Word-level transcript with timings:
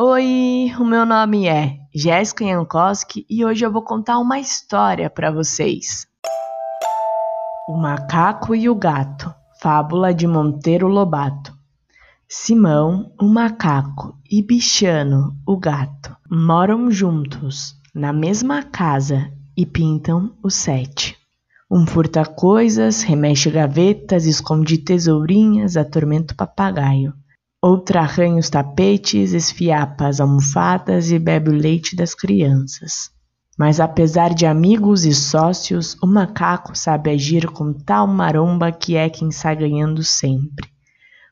Oi, 0.00 0.72
o 0.78 0.84
meu 0.84 1.04
nome 1.04 1.48
é 1.48 1.76
Jéssica 1.92 2.44
Jankowski 2.44 3.26
e 3.28 3.44
hoje 3.44 3.66
eu 3.66 3.72
vou 3.72 3.82
contar 3.82 4.20
uma 4.20 4.38
história 4.38 5.10
para 5.10 5.32
vocês. 5.32 6.06
O 7.68 7.76
Macaco 7.76 8.54
e 8.54 8.68
o 8.70 8.76
Gato, 8.76 9.34
fábula 9.60 10.14
de 10.14 10.24
Monteiro 10.24 10.86
Lobato. 10.86 11.52
Simão, 12.28 13.12
o 13.20 13.26
macaco, 13.26 14.16
e 14.30 14.40
Bichano, 14.40 15.36
o 15.44 15.56
gato, 15.56 16.16
moram 16.30 16.92
juntos 16.92 17.74
na 17.92 18.12
mesma 18.12 18.62
casa 18.62 19.32
e 19.56 19.66
pintam 19.66 20.32
o 20.44 20.48
sete. 20.48 21.16
Um 21.68 21.84
furta 21.84 22.24
coisas, 22.24 23.02
remexe 23.02 23.50
gavetas, 23.50 24.26
esconde 24.26 24.78
tesourinhas, 24.78 25.76
atormenta 25.76 26.34
o 26.34 26.36
papagaio. 26.36 27.12
Outra 27.60 28.02
arranha 28.02 28.38
os 28.38 28.48
tapetes, 28.48 29.32
esfiapa 29.32 30.06
as 30.06 30.20
almofadas 30.20 31.10
e 31.10 31.18
bebe 31.18 31.50
o 31.50 31.52
leite 31.52 31.96
das 31.96 32.14
crianças. 32.14 33.10
Mas 33.58 33.80
apesar 33.80 34.32
de 34.32 34.46
amigos 34.46 35.04
e 35.04 35.12
sócios, 35.12 35.96
o 36.00 36.06
macaco 36.06 36.78
sabe 36.78 37.10
agir 37.10 37.48
com 37.48 37.72
tal 37.72 38.06
maromba 38.06 38.70
que 38.70 38.94
é 38.94 39.10
quem 39.10 39.32
sai 39.32 39.56
ganhando 39.56 40.04
sempre. 40.04 40.70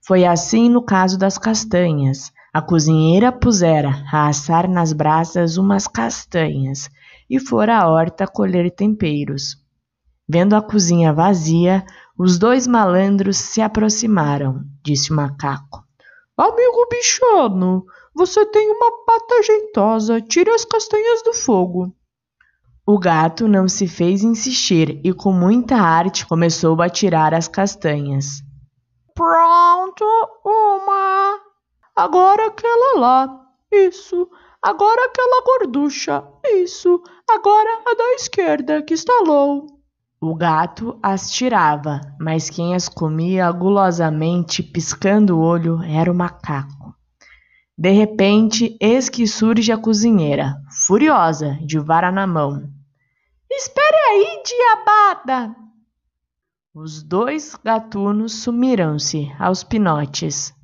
Foi 0.00 0.24
assim 0.24 0.70
no 0.70 0.80
caso 0.82 1.18
das 1.18 1.36
castanhas. 1.36 2.32
A 2.54 2.62
cozinheira 2.62 3.30
pusera 3.30 4.02
a 4.10 4.28
assar 4.28 4.66
nas 4.66 4.94
brasas 4.94 5.58
umas 5.58 5.86
castanhas 5.86 6.88
e 7.28 7.38
fora 7.38 7.76
à 7.76 7.86
horta 7.86 8.26
colher 8.26 8.70
temperos. 8.70 9.62
Vendo 10.26 10.56
a 10.56 10.62
cozinha 10.62 11.12
vazia, 11.12 11.84
os 12.16 12.38
dois 12.38 12.66
malandros 12.66 13.36
se 13.36 13.60
aproximaram, 13.60 14.64
disse 14.82 15.12
o 15.12 15.16
macaco. 15.16 15.83
Amigo 16.36 16.88
bichano, 16.90 17.84
você 18.12 18.44
tem 18.46 18.68
uma 18.68 19.04
pata 19.04 19.42
jeitosa, 19.44 20.20
tire 20.20 20.50
as 20.50 20.64
castanhas 20.64 21.22
do 21.22 21.32
fogo. 21.32 21.94
O 22.84 22.98
gato 22.98 23.46
não 23.46 23.68
se 23.68 23.86
fez 23.86 24.22
insistir 24.22 25.00
e 25.04 25.12
com 25.12 25.32
muita 25.32 25.76
arte 25.76 26.26
começou 26.26 26.82
a 26.82 26.88
tirar 26.88 27.32
as 27.32 27.46
castanhas. 27.46 28.42
Pronto, 29.14 30.04
uma. 30.44 31.40
Agora 31.94 32.48
aquela 32.48 32.98
lá. 32.98 33.40
Isso. 33.72 34.28
Agora 34.60 35.06
aquela 35.06 35.42
gorducha. 35.44 36.24
Isso. 36.46 37.00
Agora 37.30 37.82
a 37.86 37.94
da 37.94 38.12
esquerda 38.14 38.82
que 38.82 38.94
estalou. 38.94 39.73
O 40.26 40.34
gato 40.34 40.98
as 41.02 41.30
tirava, 41.30 42.00
mas 42.18 42.48
quem 42.48 42.74
as 42.74 42.88
comia 42.88 43.52
gulosamente, 43.52 44.62
piscando 44.62 45.36
o 45.36 45.42
olho, 45.42 45.82
era 45.82 46.10
o 46.10 46.14
macaco. 46.14 46.96
De 47.76 47.90
repente, 47.90 48.74
eis 48.80 49.10
que 49.10 49.26
surge 49.26 49.70
a 49.70 49.76
cozinheira, 49.76 50.56
furiosa, 50.86 51.58
de 51.60 51.78
vara 51.78 52.10
na 52.10 52.26
mão. 52.26 52.72
Espere 53.50 53.94
aí, 53.94 54.42
diabada! 54.46 55.54
Os 56.74 57.02
dois 57.02 57.54
gatunos 57.62 58.32
sumiram-se 58.32 59.30
aos 59.38 59.62
pinotes. 59.62 60.54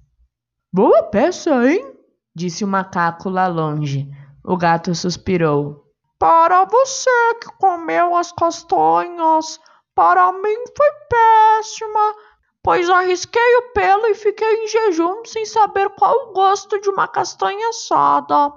Boa 0.73 1.03
peça, 1.03 1.71
hein? 1.71 1.97
disse 2.35 2.65
o 2.65 2.67
macaco 2.67 3.29
lá 3.29 3.47
longe. 3.47 4.11
O 4.43 4.57
gato 4.57 4.95
suspirou. 4.95 5.90
Para 6.21 6.67
você 6.67 7.35
que 7.41 7.49
comeu 7.59 8.15
as 8.15 8.31
castanhas, 8.31 9.59
para 9.95 10.31
mim 10.31 10.65
foi 10.77 10.91
péssima, 11.09 12.15
pois 12.63 12.91
arrisquei 12.91 13.57
o 13.57 13.73
pelo 13.73 14.07
e 14.07 14.15
fiquei 14.15 14.63
em 14.63 14.69
jejum 14.69 15.25
sem 15.25 15.47
saber 15.47 15.89
qual 15.99 16.15
o 16.15 16.33
gosto 16.35 16.79
de 16.79 16.91
uma 16.91 17.09
castanha 17.09 17.71
assada. 17.71 18.53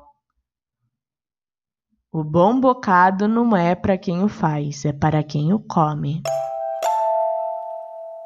O 2.12 2.22
bom 2.22 2.60
bocado 2.60 3.30
não 3.30 3.56
é 3.56 3.74
para 3.76 3.98
quem 3.98 4.22
o 4.26 4.28
faz, 4.28 4.84
é 4.84 4.92
para 4.92 5.24
quem 5.24 5.54
o 5.54 5.60
come. 5.60 6.22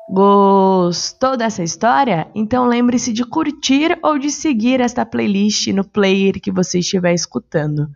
Gostou 0.10 1.38
dessa 1.38 1.62
história? 1.62 2.28
Então 2.34 2.66
lembre-se 2.66 3.14
de 3.14 3.24
curtir 3.24 4.00
ou 4.02 4.18
de 4.18 4.32
seguir 4.32 4.82
esta 4.82 5.06
playlist 5.06 5.68
no 5.68 5.88
player 5.88 6.42
que 6.42 6.52
você 6.52 6.80
estiver 6.80 7.14
escutando. 7.14 7.88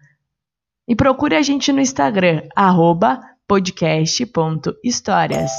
E 0.92 0.96
procure 0.96 1.38
a 1.38 1.42
gente 1.42 1.72
no 1.72 1.80
Instagram, 1.80 2.42
podcast.histórias. 3.48 5.50